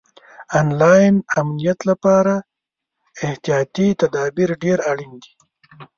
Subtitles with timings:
[0.59, 2.33] آنلاین امنیت لپاره
[3.25, 5.31] احتیاطي تدابیر ډېر اړین دي.